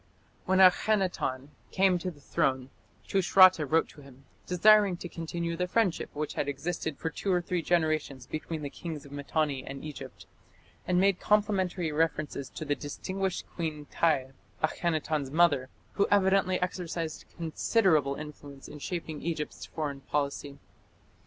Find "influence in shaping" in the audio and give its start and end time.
18.15-19.21